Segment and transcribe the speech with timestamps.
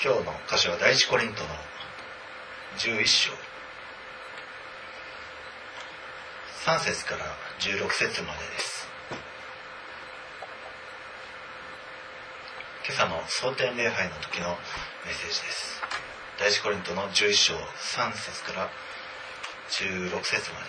[0.00, 1.48] 今日の箇所は第一コリントの
[2.78, 3.32] 11章。
[6.64, 7.24] 3節から
[7.58, 8.86] 16節までです。
[12.86, 14.54] 今朝の蒼天礼拝の時のメ
[15.10, 15.82] ッセージです。
[16.38, 18.70] 第一コリントの11章3節から
[19.68, 20.66] 16節まで。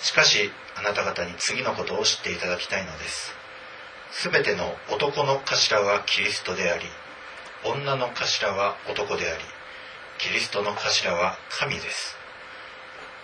[0.00, 3.32] しかしあなた方に次のことを知っていただきたいのです。
[4.10, 6.84] すべての男の頭はキリストであり
[7.64, 9.44] 女の頭は男であり
[10.18, 12.16] キリストの頭は神です。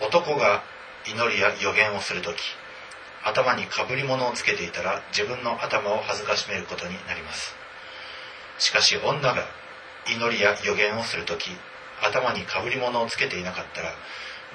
[0.00, 0.62] 男が
[1.06, 2.40] 祈りや予言をする時
[3.24, 7.54] 頭にかぶり物をつけていたら自分の頭を恥ずかしめることになります。
[8.58, 9.46] しかし女が
[10.06, 11.50] 祈りや予言をする時
[12.02, 13.94] 頭にかぶり物をつけていなかったら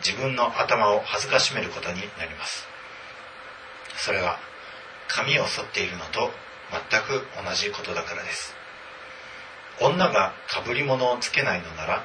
[0.06, 2.68] 自分の頭を恥ずかしめることになります。
[3.98, 4.40] それは
[5.08, 6.32] 髪を剃っているのと
[6.92, 8.59] 全く同じことだからです。
[9.82, 12.04] 女がかぶり物をつけないのなら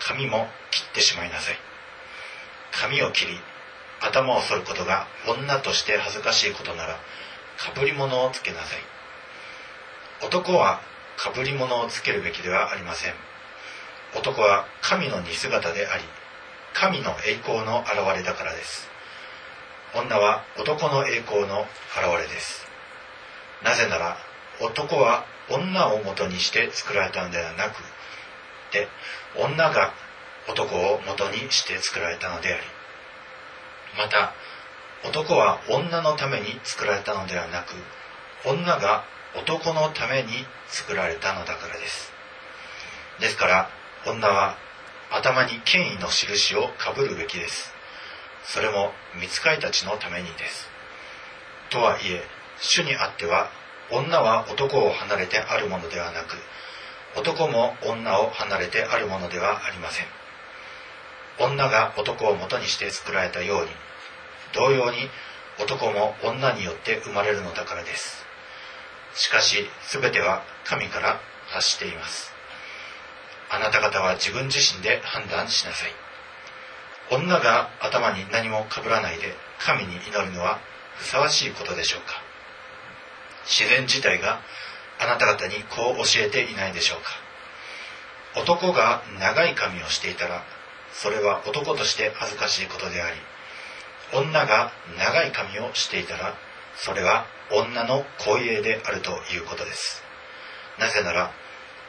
[0.00, 1.56] 髪も切ってしまいなさい。
[2.72, 3.40] 髪を切り
[4.00, 6.94] 頭を剃ることが女として恥ずかしいことなら
[7.56, 8.78] かぶり物をつけなさい。
[10.26, 10.80] 男は
[11.16, 13.14] かぶり物をつけるべきではありません。
[14.16, 16.04] 男は神の似姿であり
[16.72, 18.88] 神の栄光の現れだからです。
[19.94, 22.66] 女は男の栄光の現れです。
[23.64, 24.16] なぜなら
[24.60, 27.82] 男は女を元にして作られたのではなく
[28.70, 28.88] て
[29.36, 29.92] 女が
[30.48, 32.62] 男を元にして作られたのであり
[33.96, 34.34] また
[35.04, 37.74] 男は女のために作られたのではなく
[38.44, 39.04] 女が
[39.36, 40.28] 男のために
[40.68, 42.12] 作られたのだからです。
[43.20, 43.70] ですから
[44.06, 44.56] 女は
[45.10, 47.72] 頭に権威の印をかぶるべきです。
[48.44, 50.68] それも見つかりたちのためにです。
[51.70, 52.22] とはいえ
[52.60, 53.50] 主にあっては
[53.90, 56.36] 女は男を離れてあるものではなく
[57.16, 60.06] 男も女を離れてあるものではありません。
[61.40, 63.70] 女が男を元にして作られたように
[64.54, 65.08] 同様に
[65.60, 68.24] 男も女によって生まれるのだからです。
[69.14, 72.32] しかし全ては神から発しています。
[73.50, 75.90] あなた方は自分自身で判断しなさい。
[77.10, 80.58] 女が頭に何もかぶらないで神に祈るのは
[80.96, 82.27] ふさわしいことでしょうか。
[83.48, 84.40] 自然自体が
[85.00, 87.10] あなた方にこう教えていないでしょうか。
[88.36, 90.44] 男が長い髪をしていたら
[90.92, 93.16] それは男として恥ずかしいことであり
[94.12, 96.34] 女が長い髪をしていたら
[96.76, 100.02] それは女の光栄であるということです。
[100.78, 101.32] なぜなら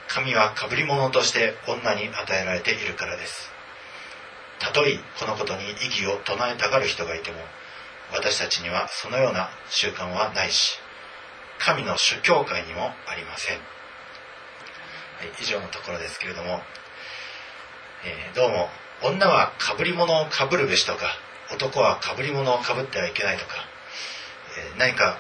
[0.08, 3.52] 神は被り物として女に与えられているからです。
[4.60, 7.38] たとえこのことに異議を唱えたがる人がいても
[8.12, 10.80] 私たちにはそのような習慣はないし
[11.60, 13.62] 神の主教会にもありません、は
[15.26, 16.62] い、以上のところですけれども、
[18.06, 18.70] えー、どうも
[19.04, 21.08] 女はかぶり物をかぶるべしとか
[21.54, 23.52] 男はかぶり物をかぶってはいけないとか、
[24.74, 25.18] えー、何か、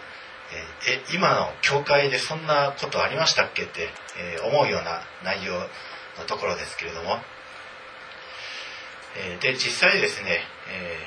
[0.88, 7.18] えー、今の教会でそんなことありましたっけって、え思うような内容のところですけれども、
[9.16, 10.98] えで実際ですね、え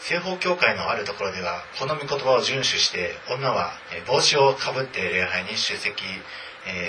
[0.00, 3.72] 西方教会のあるところではこの御言葉を遵守して女は
[4.06, 6.02] 帽子をかぶって礼拝に出席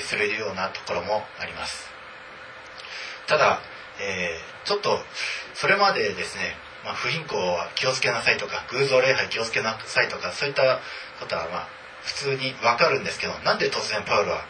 [0.02, 1.90] するようなところもあります。
[3.28, 3.60] ただ、
[4.00, 5.00] えー、ちょっと
[5.54, 10.80] それまでですね、まあ、不貧困は気をつけなさいとか偶像礼拝気をつけなさいとかそういった
[11.20, 11.68] ことはまあ
[12.04, 14.46] 普通にわかるんですけどなんで突然パウロは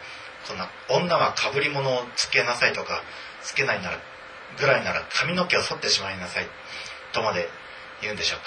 [0.48, 3.02] こんな女はかぶり物をつけなさいとか
[3.42, 3.98] つけないなら
[4.60, 6.48] ぐらいなら髪の毛を剃ってしまいなさい
[7.14, 7.50] とまで
[8.02, 8.46] 言うんでしょうか。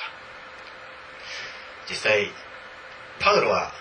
[1.89, 2.31] 実際
[3.19, 3.73] パウロは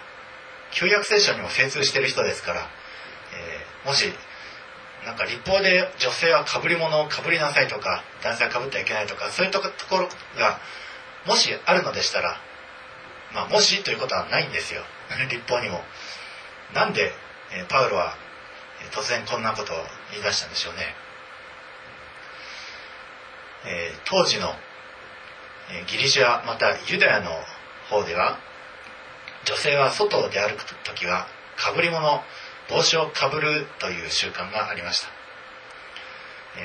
[0.72, 4.12] 旧約聖書にも精通している人ですから、えー、もし
[5.06, 10.60] なんか立法で女性はかぶり物をかぶりなさいとか男性はかぶってはいけないとかそういうところが
[11.26, 12.38] もしあるのでしたら
[13.34, 14.84] まあもしということはないんですよ。
[15.30, 15.84] 立法にも。
[16.74, 17.14] なんで、
[17.52, 18.16] えー、パウロは
[18.92, 20.96] 突然こんなことを言い出したんでしょうね、
[23.66, 24.56] えー、当時の
[25.88, 27.30] ギリシャまたユダヤの
[27.90, 28.38] 方では
[29.46, 31.28] 女性は外を出歩く時は
[31.58, 32.22] かぶり物
[32.70, 35.08] 帽子をかぶるという習慣がありました。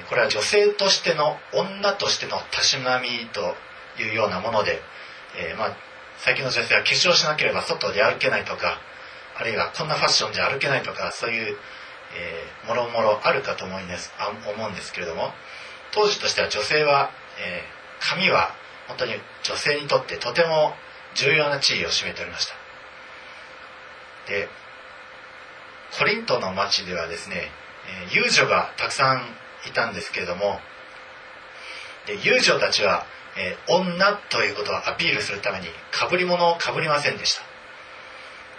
[0.09, 3.55] これは女性としての女としてのたしなみと
[4.03, 4.81] いうようなもので、
[5.37, 5.77] えー、まあ、
[6.19, 8.79] 最近の女性は化粧しなければ外で歩けないとか
[9.37, 11.57] あるいはこんなファッションじゃ歩けないとかそういう、
[12.17, 15.31] えー、もろもろあるかと思うんですあ思うんですけれども
[15.93, 18.55] 当時としては女性は、えー、髪は
[18.89, 20.75] 本当に女性にとってとても
[21.15, 22.55] 重要な地位を占めておりました。
[24.31, 24.49] で
[25.99, 27.51] コリントの町ではですね
[28.11, 29.23] 遊女がたくさん
[29.69, 30.59] いたんですけれども
[32.07, 37.43] で遊女たちは、え、女ということをアピールするためにかぶり物をかぶりませんでした、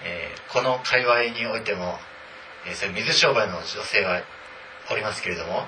[0.03, 1.99] え、この界隈においても、
[2.67, 4.21] え、そういう水商売の女性は
[4.91, 5.67] おりますけれども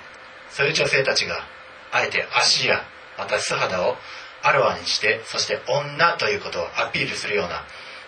[0.50, 1.46] そういう女性たちが
[1.92, 2.84] あえて足や
[3.18, 3.96] また素肌を
[4.44, 7.64] あらわにしてそして女ということをアピールするような、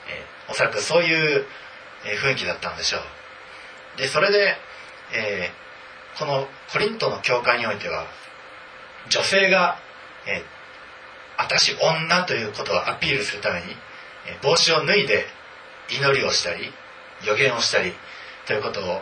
[0.08, 1.46] えー、おそらくそういう
[2.06, 3.02] え雰囲気だったんでしょう。
[3.98, 4.56] でそれで、
[5.14, 8.06] えー、このコリントの教会においては
[9.10, 9.78] 女性が、
[10.28, 10.44] えー、
[11.38, 13.66] 私女ということをアピールするために、
[14.28, 15.26] えー、帽子を脱いで
[15.90, 16.72] 祈りをしたり
[17.26, 17.94] 予言をしたり
[18.46, 19.02] ということを、えー、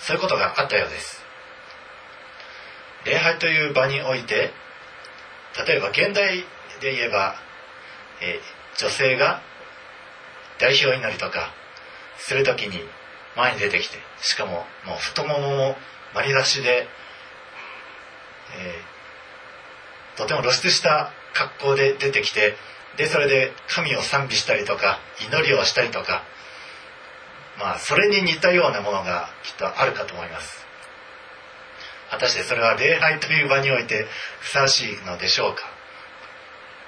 [0.00, 1.24] そういうことがあったようです。
[3.04, 4.50] 礼拝という場において
[5.64, 6.44] 例えば現代
[6.80, 7.36] で言えば、
[8.20, 9.40] えー、女性が
[10.58, 11.52] 代表祈りとか
[12.18, 12.80] する時に
[13.36, 14.52] 前に出てきてしかも
[14.86, 15.76] もう太ももも
[16.14, 16.86] 丸出しで、
[18.58, 22.54] えー、とても露出した格好で出てきて
[22.96, 26.22] でそれで神を賛美したりとか祈りをしたりとか
[27.58, 30.65] まあそれに似たようなものがきっとあるかと思います。
[32.10, 34.06] 果たしてそれは礼拝という場において
[34.40, 35.62] ふさわしいのでしょうか？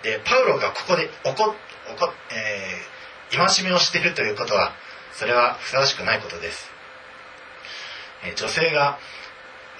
[0.03, 1.55] でパウロがここで怒怒、
[2.31, 4.73] えー、戒めをしているということは
[5.12, 6.70] それはふさわしくないことです、
[8.25, 8.99] え、女性が、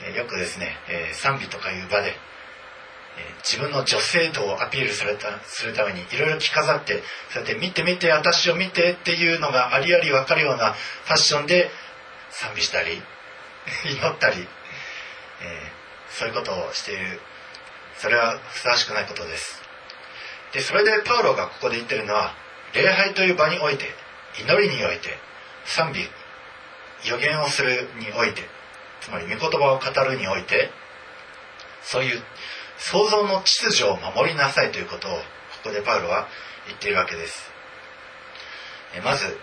[0.03, 11.71] え、よくですね、え賛美とかいう場で、え自分の女性度をアピールされたするためにいろいろ着飾ってそうやって見て見て私を見てっていうのがありあり分かるようなファッションで
[12.31, 13.01] 賛美したり
[13.85, 14.47] 祈ったり、
[16.11, 17.21] そういうことをしている。
[17.99, 19.63] それはふさわしくないことです。
[20.53, 22.33] でそれでパウロがここで言ってるのは
[22.75, 23.87] 礼拝という場において
[24.41, 25.09] 祈りにおいて
[25.65, 26.01] 賛美
[27.09, 28.43] 予言をするにおいて
[29.01, 30.71] つまり御言葉を語るにおいて
[31.83, 32.23] そういう
[32.79, 35.19] 創造の秩序を守りなさいということをこ
[35.65, 36.29] こでパウロは
[36.67, 37.51] 言っているわけです。
[39.05, 39.37] まず、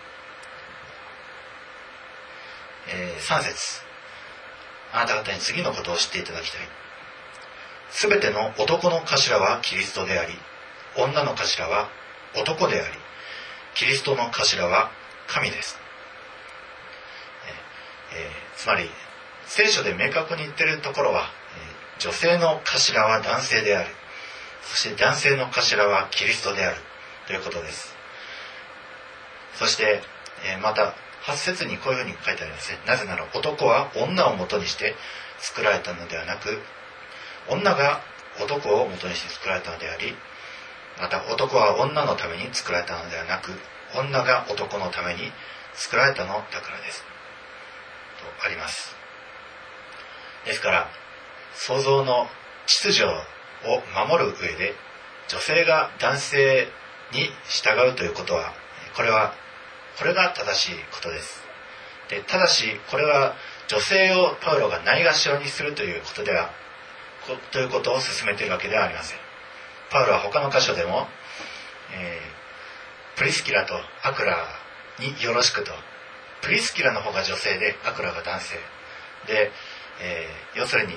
[2.88, 3.85] えー、3節。
[4.96, 6.62] あなた方に次のことを知っていただきたい。
[7.92, 10.34] すべての男の頭はキリストであり、
[10.98, 11.90] 女の頭は
[12.36, 12.94] 男であり、
[13.74, 14.90] キリストの頭は
[15.28, 15.78] 神です。
[18.14, 18.90] えー、つまり、
[19.46, 21.26] 聖書で明確に言ってるところは、
[21.98, 23.90] えー、女性の頭は男性である。
[24.64, 26.78] そして男性の頭はキリストである。
[27.28, 27.96] ということです。
[29.56, 30.02] そして、
[30.46, 30.94] えー、また、
[31.28, 32.80] 8節にこういうふうに書いてありますね。
[32.86, 34.96] なぜなら男は女をもとにして
[35.40, 36.62] 作られたのではなく、
[37.50, 38.02] 女が
[38.42, 40.16] 男をもとにして作られたのであり、
[41.00, 43.52] また男は女のために作られたのではなく、
[43.96, 45.32] 女が男のために
[45.74, 47.04] 作られたのだからです。
[48.20, 48.96] とあります。
[50.46, 50.90] ですから、
[51.56, 52.28] 創造の
[52.68, 53.14] 秩序を
[54.08, 54.76] 守る上で、
[55.28, 56.68] 女性が男性
[57.12, 58.54] に従うということは、
[58.96, 59.34] これは
[59.98, 61.44] これが正しいことです。
[62.10, 63.36] でただしこれは
[63.68, 66.52] 女性をパウロがないがしろにするということでは
[67.52, 69.18] ということを進めているわけではありません。
[69.90, 71.08] パウロは他の箇所でも、
[71.94, 74.48] えー、プリスキラとアクラ
[75.00, 75.72] によろしくと。
[76.42, 78.56] プリスキラの方が女性でアクラが男性。
[79.26, 79.52] で、
[80.00, 80.94] えー、要するに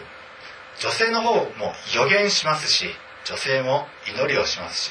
[0.80, 2.86] 女性の方も予言しますし
[3.24, 4.90] 女性も祈りをします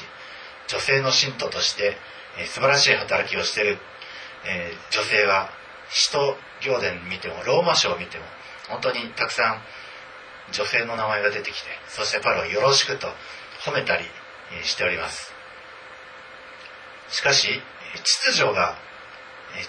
[0.66, 1.96] 女性の信徒として、
[2.38, 3.78] えー、素晴らしい働きをしている。
[4.44, 5.50] えー、女性は
[5.90, 8.24] 使徒行伝見てもローマ書を見ても
[8.68, 9.62] 本当にたくさん
[10.52, 13.08] 女性の名前が出てきてそしてパロをよろしくと
[13.64, 14.04] 褒めたり
[14.64, 15.32] しております。
[17.10, 17.48] しかし
[18.04, 18.76] 秩序が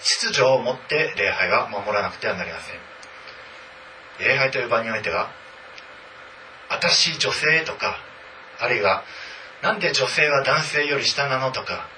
[0.02, 2.76] 秩序をもって礼拝は守らなくてはなりません。
[4.20, 5.30] 礼拝という場においては
[6.68, 7.96] 私女性とか
[8.58, 9.02] あるいは
[9.62, 11.88] なんで女性は男性より下なのとか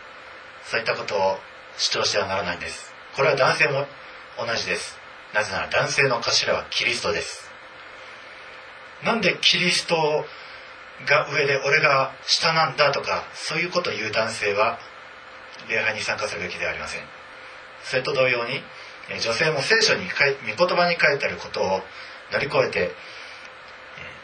[0.64, 1.38] そういったことを
[1.76, 2.92] 主張してはならないんです。
[3.16, 3.86] これは男性も
[4.38, 4.98] 同じです。
[5.34, 7.50] なぜなら男性の頭はキリストです。
[9.04, 10.24] なんでキリスト
[11.06, 14.78] が上で俺が下なんだとかそういうことを言う男性は
[15.68, 17.02] 礼拝に参加するべきではありません。
[17.84, 18.62] それと同様に
[19.20, 20.04] 女性も聖書に
[20.56, 21.80] 御言葉に書いてあることを
[22.32, 22.94] 乗り越えて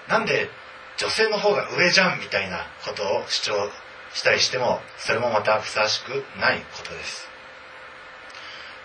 [0.08, 0.48] なんで
[0.96, 3.70] 女性の方が上じゃんみたいなことを主張
[4.14, 7.27] したりしてもそれもまたふさわしくないことです。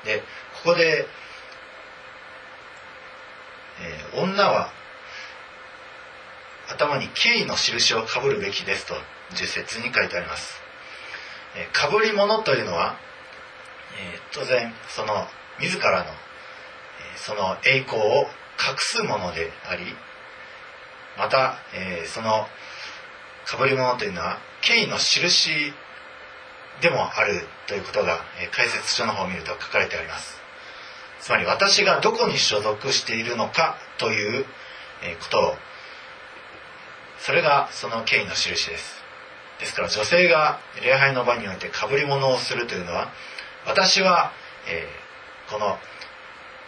[0.06, 0.20] で
[0.64, 1.08] ここで、
[3.82, 4.72] えー、女は
[6.70, 8.96] 頭に敬意の印をかぶるべきですと
[9.32, 10.62] 10節に書いてあります、
[11.56, 12.96] えー、かぶり物というのは、
[14.00, 15.28] えー、当然その
[15.60, 16.14] 自らの、え
[17.16, 18.04] その栄光を
[18.58, 19.86] 隠すものであり
[21.16, 22.48] また、え、その
[23.46, 25.74] 被り物というのは権威の印
[26.82, 28.20] でもあるということが、
[28.52, 30.42] 解説書の方を見ると書かれてあります。
[31.20, 34.46] つまり私がどこに所属しているのかという、
[35.20, 35.56] ことを
[37.20, 39.02] それがその権威の印です。
[39.60, 43.12] ですから女性が礼拝の場において被り物をするというのは
[43.66, 44.34] 私は、
[44.68, 45.78] えー、この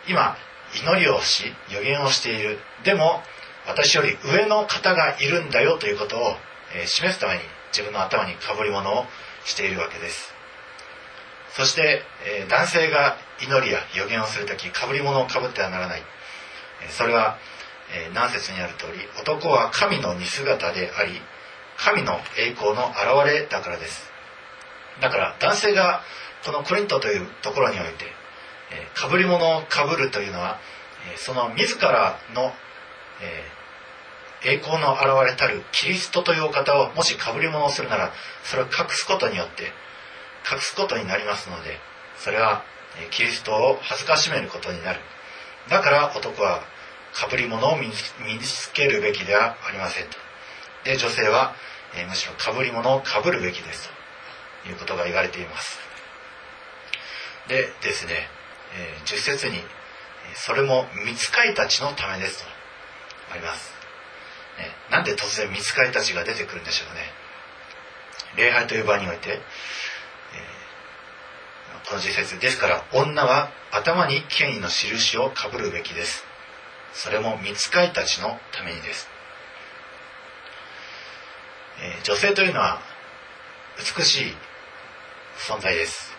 [0.08, 0.38] 今
[0.74, 2.60] 祈りをし予言をしている。
[2.86, 3.22] でも
[3.68, 6.36] 私より上の方がいるんだよということを、
[6.74, 9.06] えー、示すために自分の頭に被り物を
[9.46, 10.34] しているわけです。
[11.56, 16.04] そして、え、男性が祈りや予言をする時被り物をかぶってはならない、
[16.84, 17.38] えそれは、
[17.94, 21.22] え何節にある通り男は神の似姿であり
[21.78, 24.12] 神の栄光の現れだからです。
[25.00, 26.02] だから男性が
[26.44, 28.06] このコリントというところにおいて
[28.94, 30.60] かぶり物をかぶるというのは
[31.18, 32.52] その自らの
[34.44, 38.14] 栄光の現れたるキリストというお方をもしかぶり物をするなら
[38.44, 39.72] それを隠すことによって
[40.52, 41.80] 隠すことになりますので
[42.18, 42.64] それは
[43.12, 45.00] キリストを恥ずかしめることになる。
[45.70, 46.62] だから男は
[47.14, 47.94] かぶり物を身に
[48.40, 50.18] つけるべきではありませんと。
[50.84, 51.56] で女性は、
[51.98, 54.70] えむしろかぶり物をかぶるべきですと。
[54.70, 55.80] いうことが言われています。
[57.48, 58.28] でですね、
[58.76, 59.62] え10節に
[60.36, 62.50] それも見つかいたちのためですと
[63.32, 63.72] あります、
[64.90, 67.02] なんで突然見つかいたちが出てくるんでしょうね。
[68.38, 76.24] 礼拝という場において、えー、この10節ですから女は頭に権威の印をかぶるべきです。
[76.94, 79.10] それも見つかいたちのためにです。
[81.82, 82.80] え女性というのは
[83.78, 84.34] 美しい
[85.50, 86.14] 存在です。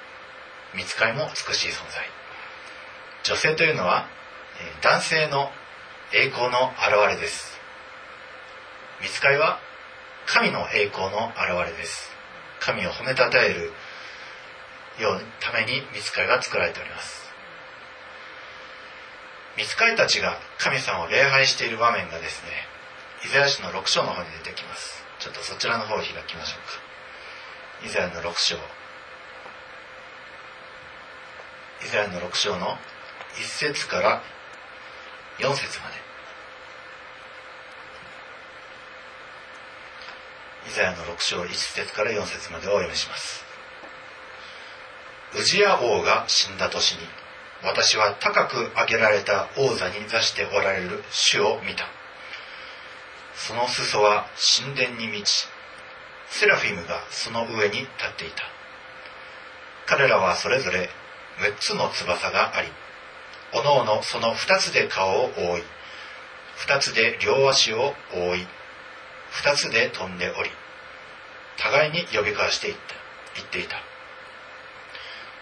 [0.74, 2.04] 見つかりも美しい存在。
[3.24, 4.06] 女性というのは、
[4.60, 5.50] え男性の
[6.12, 7.55] 栄光の現れです。
[9.02, 9.58] 見つかりは
[10.26, 12.10] 神の栄光の現れです。
[12.60, 13.72] 神を褒めたたえる
[14.98, 17.26] ようために見つかりが作られております。
[19.56, 22.50] 見つかりたちが神様を礼拝している場面がですね
[23.24, 25.04] イザヤ書の6章の方に出てきます。
[25.18, 26.56] ちょっとそちらの方を開きましょ
[27.82, 27.86] うか。
[27.86, 28.56] イザヤの6章。
[28.56, 28.58] イ
[31.90, 32.76] ザヤの6章の
[33.34, 34.22] 1節から
[35.38, 35.94] 4節まで。
[40.76, 43.42] イザヤの6章1節から4節までをお読みします。
[45.34, 46.98] ウジヤ王が死んだ年に
[47.64, 51.86] 私は高く上げられた王座に座しておられる主を見た。
[53.34, 54.26] その裾は
[54.58, 55.48] 神殿に満ち
[56.28, 58.42] セラフィムがその上に立っていた。
[59.86, 60.90] 彼らはそれぞれ
[61.38, 62.68] 6つの翼があり
[63.54, 65.62] おのおのその2つで顔を覆い
[66.68, 68.46] 2つで両足を覆い
[69.42, 70.50] 2つで飛んでおり
[71.58, 72.80] 互いに呼び交わしていった
[73.36, 73.76] 言っていた。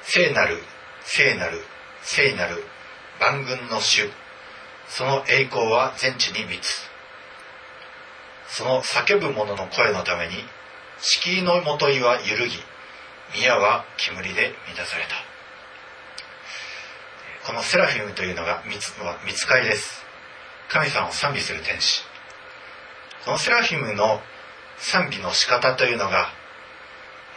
[0.03, 0.59] 聖なる
[1.03, 1.63] 聖なる
[2.03, 2.65] 聖なる
[3.21, 4.11] 万軍の主。
[4.89, 6.91] その栄光は全地に満つ。
[8.49, 10.35] その叫ぶ者の声のために
[11.01, 12.59] 敷居のもといは揺るぎ
[13.35, 15.35] 宮は煙で満たされた。
[17.47, 18.95] このセラフィムというのが見つ
[19.27, 20.05] 見つかりです。
[20.69, 22.03] 神様を賛美する天使。
[23.25, 24.21] このセラフィムの
[24.79, 26.29] 賛美の仕方というのが、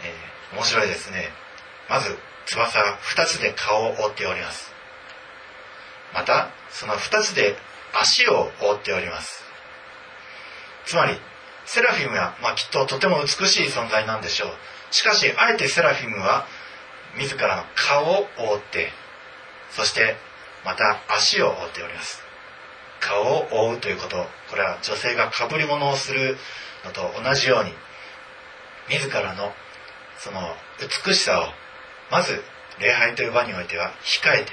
[0.04, 1.30] えー、面白いですね。
[1.90, 4.72] まず翼2つで顔を覆っております。
[6.14, 7.56] またその2つで
[7.94, 9.44] 足を覆っております。
[10.86, 11.18] つまり
[11.66, 14.50] セラフィムは、まあ、きっととても美しい存在なんでしょう。
[14.92, 16.46] しかしあえてセラフィムは
[17.18, 18.92] 自らの顔を覆って
[19.72, 20.16] そして
[20.64, 22.24] また足を覆っております。
[23.00, 24.26] 顔を覆うということ。
[24.50, 26.38] これは女性がかぶり物をする
[26.88, 27.72] のと同じように
[28.90, 29.52] 自らの
[30.18, 30.40] その
[31.06, 31.46] 美しさを
[32.10, 32.42] まず
[32.80, 34.52] 礼拝という場においては控えて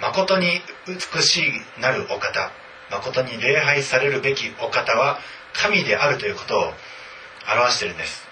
[0.00, 2.50] 誠に美しいなるお方
[2.90, 5.18] 誠に礼拝されるべきお方は
[5.52, 6.62] 神であるということを
[7.54, 8.26] 表しているんです。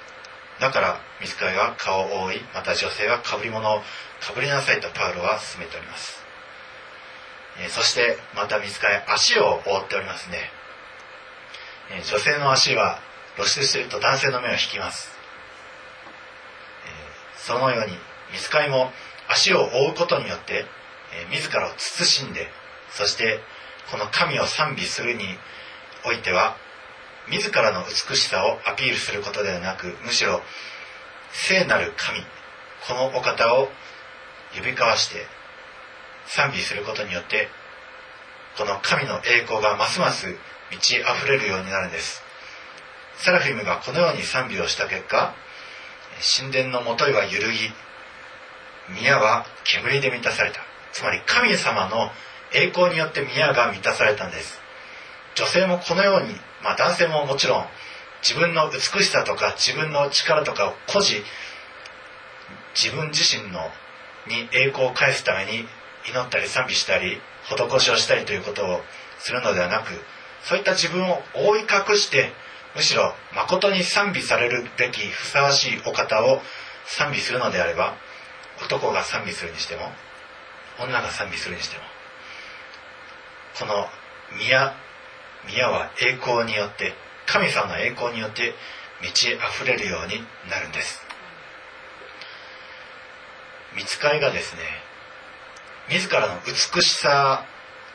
[0.61, 3.81] だから水替えは顔を覆いまた女性はかぶり物を
[4.21, 6.23] かぶりなさいとパウロは進めております、
[7.71, 10.39] そしてまた水替え足を覆っておりますね、
[12.11, 13.01] 女性の足は
[13.41, 15.09] 露出していると男性の目を引きます、
[16.85, 17.97] えそのように
[18.33, 18.91] 水替えも
[19.29, 20.67] 足を覆うことによって、
[21.13, 22.49] え自らを慎んで
[22.91, 23.41] そして
[23.91, 25.25] この神を賛美するに
[26.05, 26.57] おいては
[27.31, 30.41] 自らの美しさをアピールすることではなくむしろ
[31.33, 32.21] 聖なる神
[32.87, 33.69] このお方を
[34.55, 35.27] 呼び交わして
[36.27, 37.49] 賛美することによって
[38.57, 40.37] この神の栄光がますます
[40.71, 42.30] 満ち溢れるようになるんです。
[43.23, 45.35] セラフィムがこのように賛美をした結果
[46.39, 47.71] 神殿のもといは揺るぎ
[49.01, 50.61] 宮は煙で満たされた。
[50.93, 52.11] つまり神様の
[52.53, 54.61] 栄光によって宮が満たされたんです。
[55.37, 57.65] 女性もこのように、まあ、男性ももちろん
[58.23, 61.27] 自分の美しさとか自分の力とかを誇示
[62.75, 63.61] 自分自身の
[64.27, 65.65] に栄光を返すために
[66.09, 68.81] 祈ったり賛美したり施しをしたりということを
[69.19, 69.93] するのではなく
[70.43, 72.33] そういった自分を覆い隠して
[72.75, 76.41] むしろ誠に賛美されるべきふさわしいお方を
[76.87, 77.97] 賛美するのであれば
[78.65, 79.83] 男が賛美するにしても
[80.79, 81.83] 女が賛美するにしても
[83.59, 83.87] この
[84.39, 84.75] 宮
[85.47, 86.93] 宮は栄光によって
[87.27, 88.55] 神様の栄光によって
[89.01, 91.01] 満ち溢れるようになるんです。
[93.77, 94.63] 見つかりがですね
[95.91, 97.45] 自らの美しさ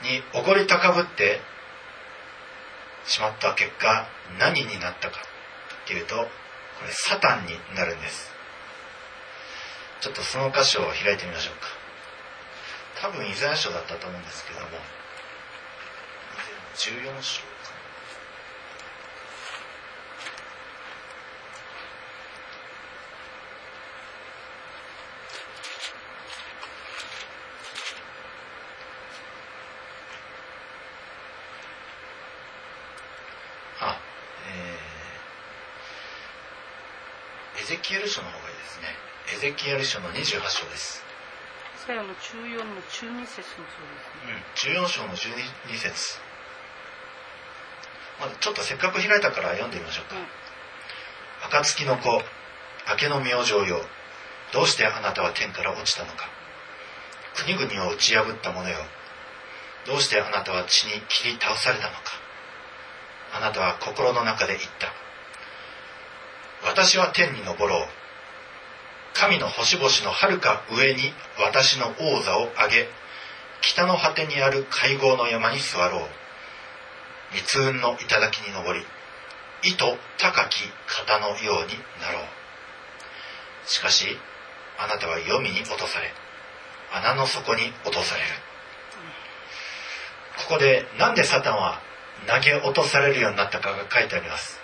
[0.04, 1.40] におごり高ぶって
[3.06, 4.08] しまった結果
[4.40, 5.18] 何になったか
[5.86, 6.22] っていうとこ
[6.86, 8.32] れサタンになるんです。
[10.02, 11.86] ちょっとその箇所を開いてみましょうか。
[13.02, 14.68] 多分イザヤ書だったと思うんですけども
[16.76, 17.44] 14章
[33.82, 34.00] あ、
[37.56, 38.92] えー、エゼキエル書の方がいいですね。
[39.38, 41.02] エゼキエル書の28章です。
[41.80, 44.76] イサヤの14の12節もそうですね。
[44.76, 46.20] うん、14章の12節。
[48.20, 50.16] まずちょっとせっかく開いたから読んでみましょうか。
[50.18, 50.26] うん、
[51.48, 52.10] 暁の子、
[52.90, 53.80] 明けの明星よ。
[54.52, 56.28] どうしてあなたは天から落ちたのか。
[57.36, 58.76] 国々を打ち破った者よ。
[59.86, 62.02] どうしてあなたは地に切り倒されたのか。
[63.32, 65.05] あなたは心の中で言った。
[66.66, 67.88] 私は天に昇ろう。
[69.14, 72.90] 神の星々のはるか上に私の王座を上げ、
[73.62, 76.10] 北の果てにある会合の山に座ろう。
[77.34, 78.86] 密雲の頂に登り、
[79.64, 79.78] 意図
[80.18, 83.68] 高き方のようになろう。
[83.68, 84.18] しかし、
[84.78, 86.14] あなたは黄泉に落とされ、
[86.94, 88.28] 穴の底に落とされる。
[90.38, 91.82] ここで、なんでサタンは
[92.28, 94.60] 投げ落とされるようになったかが書いてあります。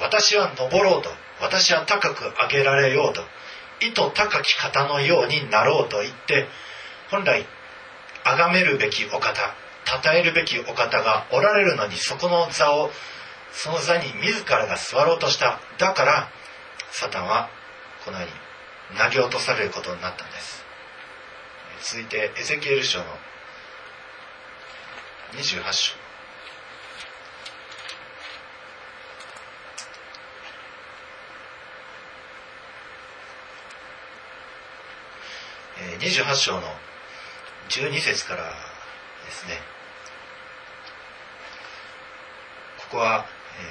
[0.00, 3.22] 私は登ろうと、私は高く上げられようと、
[3.80, 6.46] 意図高き方のようになろうと言って、
[7.10, 7.46] 本来、
[8.24, 12.90] 崇めるべきお方、称えるべきお方がおられるのに、そこの座を、
[13.52, 15.60] その座に自らが座ろうとした。
[15.78, 16.28] だから、
[16.90, 17.48] サタンは
[18.04, 20.64] このように投げ落とされることになったんです。
[21.82, 23.04] 続いて、エゼキエル書の
[25.34, 26.07] 28章。
[36.00, 36.62] 28章の
[37.68, 38.50] 12節からで
[39.30, 39.58] すね。
[42.90, 43.26] ここは、
[43.58, 43.62] え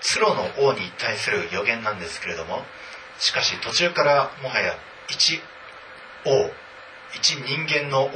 [0.00, 2.62] ー、ツロの王に対する予言なんですけれども
[3.18, 4.74] しかし途中からもはや
[5.08, 5.40] 一
[6.24, 6.50] 王
[7.12, 8.08] 一人間の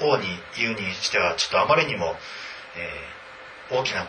[0.00, 2.14] 王に言うにしてはちょっとあまりにも、
[3.70, 4.06] えー、大きな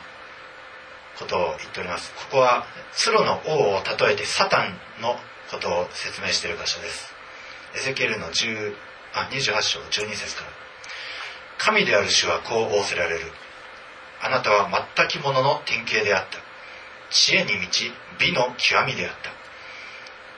[1.19, 2.13] ことを言っております。
[2.30, 5.17] ここはツロの王を例えてサタンの
[5.51, 7.13] ことを説明している箇所です。
[7.75, 8.73] エゼキエルの10
[9.13, 10.49] あ28章12節から。
[11.58, 13.31] 神である主はこう仰せられる。
[14.21, 16.39] あなたは全き者の典型であった。
[17.12, 19.13] 知恵に満ち、美の極みであっ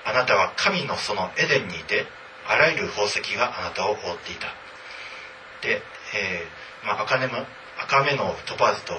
[0.03, 0.11] た。
[0.11, 2.05] あなたは神のそのエデンにいて、
[2.47, 4.47] あらゆる宝石があなたを覆っていた。
[5.61, 5.81] で、
[6.15, 7.27] えー、まあ、赤目
[7.79, 8.97] 赤目のトパーズと、え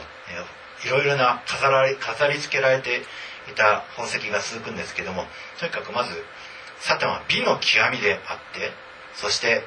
[0.84, 3.02] ー、いろいろな飾られ飾り付けられて
[3.50, 5.24] いた宝石が続くんですけども
[5.58, 6.10] とにかくまず
[6.80, 8.72] サタンは美の極みであって
[9.14, 9.62] そして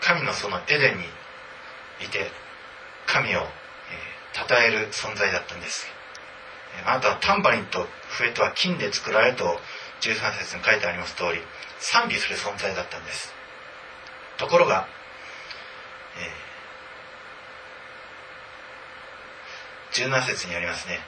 [0.00, 1.04] 神のそのエデンに
[2.04, 2.30] いて
[3.06, 5.86] 神を、えー、称える存在だったんです。
[6.86, 7.86] あなたはタンバリンと
[8.18, 9.60] 笛とは金で作られると
[10.00, 11.40] 13節に書いてあります通り
[11.78, 13.32] 賛美する存在だったんです。
[14.36, 14.88] ところが、
[16.18, 20.98] えー、17節にありますね。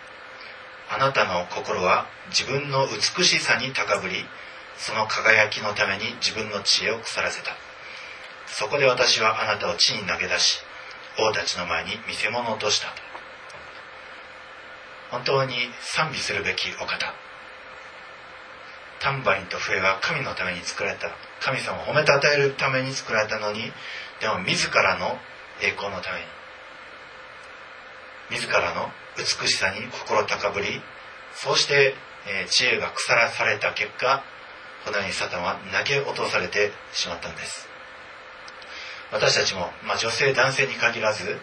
[0.88, 4.24] あなたの心は自分の美しさに高ぶり
[4.78, 7.50] その輝きのために自分の知恵を腐らせた。
[8.46, 10.60] そこで私はあなたを地に投げ出し
[11.18, 12.88] 王たちの前に見せ物とした。
[15.10, 17.14] 本当に賛美するべきお方。
[19.00, 21.08] タンバリンと笛は神のために作られた。
[21.40, 23.72] 神様を褒めたたえるために作られたのに
[24.20, 25.18] でも自らの
[25.60, 26.26] 栄光のために。
[28.30, 30.80] 自らの美しさに心高ぶり
[31.34, 31.94] そうして、
[32.26, 34.22] えー、知恵が腐らされた結果
[34.84, 37.68] このようにサタンは投げ落とされてしまったんです。
[39.12, 41.38] 私たちも、まあ、女性男性に限らず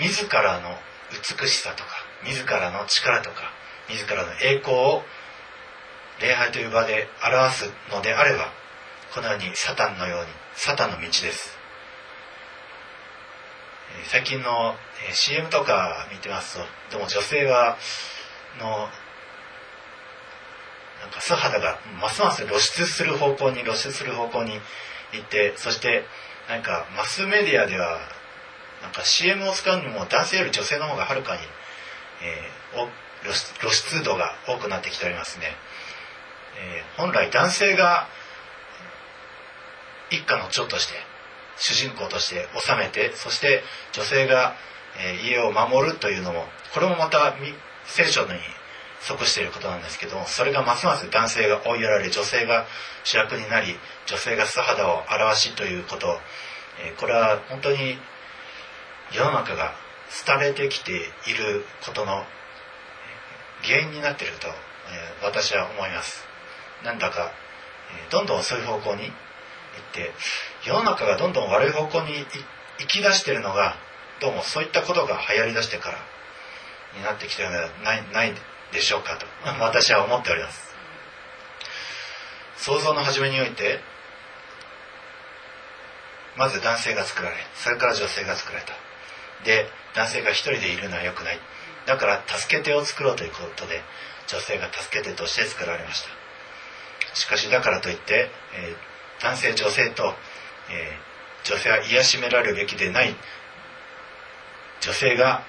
[0.00, 0.76] 自らの
[1.10, 1.90] 美しさとか
[2.24, 3.52] 自らの力とか
[3.88, 5.02] 自らの栄光を
[6.20, 8.52] 礼拝という場で表すのであれば
[9.14, 11.57] このようにサタンのようにサタンの道です。
[14.06, 14.74] 最近の
[15.12, 16.58] CM とか見てます
[16.90, 17.76] とでも女性は
[18.58, 18.88] の
[21.00, 24.52] なんか素肌がますます露出する方向に露出する方向に
[25.12, 26.04] 行ってそして
[26.48, 27.98] なんかマスメディアでは
[28.82, 31.42] なんか CM を使うにも男性より女性の方がはるかに、
[32.22, 35.46] えー、露出度が多くなってきておりますね、
[36.58, 38.06] えー、本来男性が
[40.10, 40.94] 一家の長として
[41.58, 44.54] 主人公として治めてそして女性が、
[45.22, 46.44] 家を守るというのも
[46.74, 47.36] これもまた
[47.84, 48.30] 聖書に
[49.00, 52.66] 即していることなんですけどそれがますます男性が追いやられ女性が
[53.04, 56.18] 主役になり女性が素肌を表しということ、
[56.98, 57.98] これは本当に
[59.12, 59.74] 世の中が
[60.26, 60.96] 廃れてきてい
[61.32, 62.24] ることの
[63.62, 64.48] 原因になっていると、
[65.22, 66.24] 私は思います。
[66.84, 67.32] なんだか、
[68.10, 69.12] どんどんそういう方向に行っ
[69.92, 70.12] て
[70.64, 72.26] 世の中がどんどん悪い方向に
[72.78, 73.76] 行き出しているのが
[74.20, 75.98] どうもそういったことが流行りだしてから
[76.96, 78.34] になってきてるのではないない
[78.72, 79.26] でしょうかと
[79.62, 80.68] 私は思っております。
[82.56, 83.80] 創造の初めにおいて
[86.36, 88.74] まず男性が作られそれから女性が作られた。
[89.44, 91.40] で男性が一人でいるのは良くない。
[91.86, 93.82] だから助け手を作ろうということで
[94.26, 96.10] 女性が助け手として作られました。
[97.14, 100.14] しかしだからといって、えー、男性女性と、
[100.70, 103.14] えー、女性は癒しめられるべきでない。
[104.80, 105.42] 女性が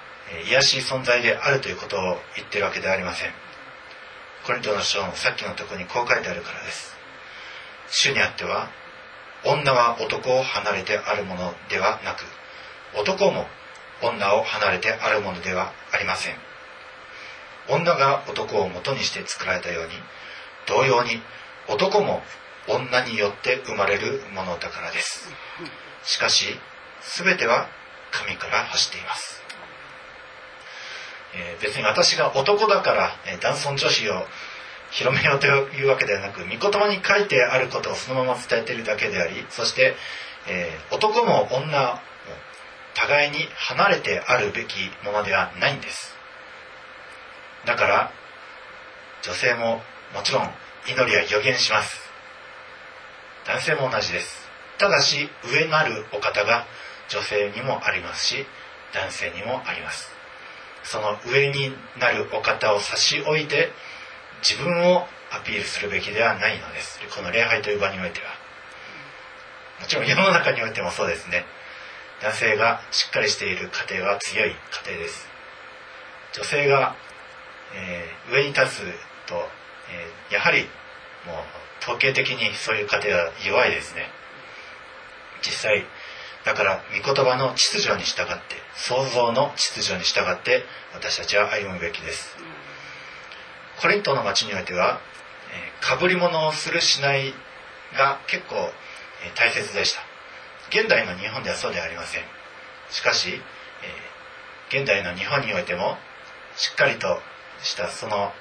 [0.48, 2.02] 癒しい存在であるということを
[2.36, 3.32] 言ってるわけではありません。
[4.46, 6.96] コリントの書のさっきのとこにこう書いてあるからです。
[7.90, 8.70] 主にあっては
[9.44, 12.24] 女は男を離れてあるものではなく
[12.96, 13.48] 男も
[14.02, 16.36] 女を離れてあるものではありません。
[17.68, 19.92] 女が男を元にして作られたように
[20.68, 21.22] 同様に
[21.68, 22.22] 男も
[22.70, 25.30] 女によって生まれるものだからです。
[26.04, 26.46] しかし
[27.24, 27.68] 全ては
[28.12, 29.44] 神から走っています。
[31.36, 34.26] えー、別に私が男だから、えー、男尊女子を
[34.92, 39.96] 広めようというわけではなく御言葉に書いてあることをそのまま伝えているだけでありそして、
[40.48, 42.00] えー、男も女も
[42.96, 46.16] 互いに離れてあるべきものではないんです。
[47.66, 48.12] だから
[49.22, 49.82] 女性も
[50.14, 50.50] もちろん
[50.88, 51.99] 祈りは予言します。
[53.50, 54.48] 男性も同じです。
[54.78, 56.68] ただし上なるお方が
[57.10, 58.46] 女性にもありますし
[58.94, 60.12] 男性にもあります。
[60.84, 63.72] その上になるお方を差し置いて
[64.48, 67.00] 自分をアピールするべきではないのです。
[67.16, 68.28] この礼拝という場においては。
[69.82, 71.44] もちろん世の中においてもそうですね。
[72.22, 74.56] 男性がしっかりしている家庭は強い家
[74.92, 75.28] 庭です。
[76.34, 76.96] 女性が、
[77.74, 78.78] えー、上に立つ
[79.26, 79.34] と、
[79.90, 80.70] えー、やはり
[81.26, 84.08] もう統計的にそういう家庭は弱いですね。
[85.42, 85.86] 実際
[86.46, 90.64] だから御言葉の秩序に従って創造の秩序に従って
[90.94, 92.36] 私たちは歩むべきです。
[93.82, 95.00] コリントの町においては
[95.82, 97.34] かぶり物をするしない
[97.98, 98.56] が結構
[99.36, 100.02] 大切でした。
[100.70, 102.24] 現代の日本ではそうではありません。
[102.90, 103.42] しかし
[104.70, 105.98] 現代の日本においても
[106.56, 107.20] しっかりと
[107.62, 108.32] したその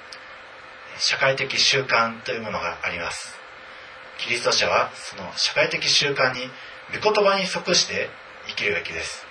[0.99, 3.35] 社会的習慣というものがあります。
[4.19, 6.41] キリスト者はその社会的習慣に
[7.01, 8.09] 御言葉に即して
[8.47, 9.25] 生きるべきです。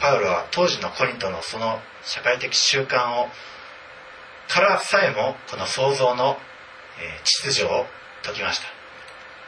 [0.00, 3.28] パウロは当時のコリントのその社会的習慣を
[4.48, 6.38] からさえもこの創造の、
[7.24, 7.86] 秩序を
[8.22, 8.66] 説きました。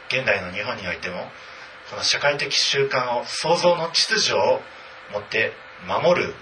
[0.09, 1.31] 現代の日本においても
[1.91, 4.61] この社会的習慣を創造の秩序を
[5.13, 5.53] 持って
[5.87, 6.35] 守る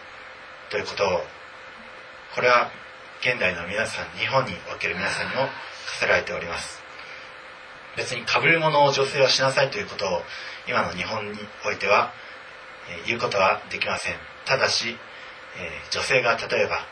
[0.70, 1.20] ということを
[2.34, 2.70] これは
[3.24, 5.48] 現代の皆さん日本における皆さんにも課
[6.00, 6.82] せられております。
[7.96, 10.20] 別にかぶり物を女性はしなさいということを
[10.68, 12.12] 今の日本においては、
[12.90, 14.16] え、言うことはできません。
[14.44, 14.98] ただし、
[15.56, 16.84] え、女性が例えば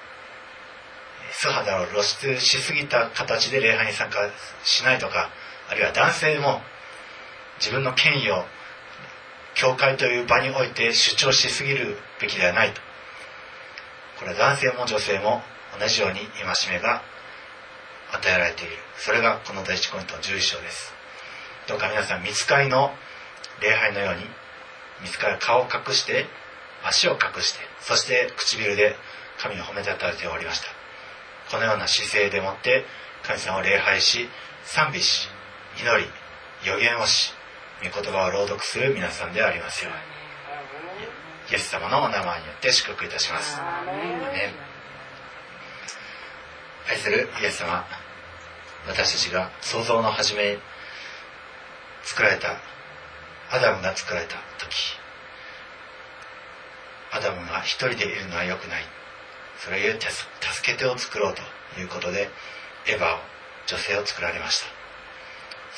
[1.33, 4.31] 素肌を露出しすぎた形で礼拝に参加
[4.65, 5.29] しないとか
[5.69, 6.63] あるいは男性も
[7.59, 8.47] 自分の権威を
[9.53, 12.81] 教会という場において主張しすぎるべきではないと。
[14.19, 15.43] これは男性も女性も
[15.79, 17.03] 同じように戒めが
[18.13, 18.73] 与えられている。
[18.99, 20.93] それがこの第一コリントの11章です。
[21.69, 22.93] どうか皆さん見つかりの
[23.61, 24.25] 礼拝のように
[25.03, 26.27] 見つかり顔を隠して
[26.85, 28.97] 足を隠してそして唇で
[29.39, 30.67] 神を褒めたたえておりました。
[31.51, 32.85] このような姿勢でもって
[33.23, 34.29] 神様を礼拝し
[34.65, 35.29] 賛美し
[35.79, 36.07] 祈り
[36.65, 37.33] 予言をし
[37.83, 40.13] 御言葉を朗読する皆さんでありますように。
[41.51, 43.61] イエス様のお名前によって祝福いたします
[46.89, 47.85] 愛するイエス様
[48.89, 50.59] 私たちが創造の初め
[52.03, 52.57] 作られた
[53.51, 55.03] アダムが作られた時
[57.13, 58.85] アダムが一人でいるのは良くない。
[59.59, 62.31] それゆえ助け手を作ろうということで
[62.87, 63.19] エヴァを
[63.67, 64.67] 女性を作られました。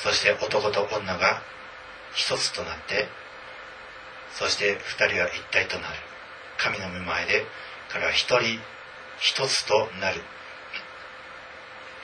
[0.01, 1.41] そして男と女が
[2.13, 3.07] 一つとなって
[4.31, 5.95] そして二人は一体となる。
[6.57, 7.45] 神の御前で
[7.91, 8.59] 彼は一人
[9.19, 10.21] 一つとなる。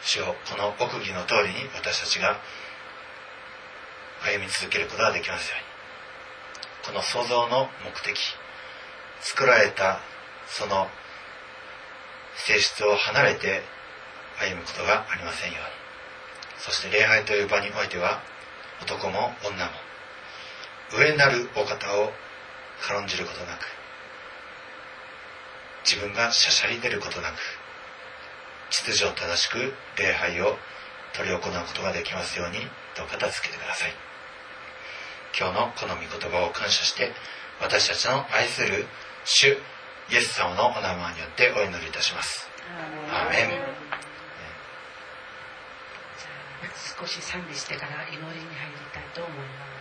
[0.03, 2.39] 主をこの奥義の通りに私たちが
[4.23, 5.71] 歩み続けることができますように。
[6.87, 8.17] この創造の目的
[9.21, 9.99] 作られた
[10.47, 10.87] その
[12.35, 13.61] 性質を離れて
[14.39, 15.81] 歩むことがありませんように。
[16.57, 18.21] そして礼拝という場においては
[18.81, 19.71] 男も女も
[20.93, 22.11] 上なるお方を
[22.81, 23.65] 軽んじることなく
[25.83, 27.35] 自分がしゃしゃり出ることなく
[28.71, 30.57] 秩序正しく礼拝を
[31.13, 32.59] 執り行うことができますように
[32.97, 33.93] どうか助けてください。
[35.37, 37.11] 今日のこの御言葉を感謝して
[37.61, 38.87] 私たちの愛する
[39.23, 39.57] 主
[40.09, 42.49] イエス様のお名前によってお祈りいたします。
[43.11, 43.81] アーメン
[47.01, 49.43] 少し賛美してから祈りに入りたいと思いま
[49.77, 49.80] す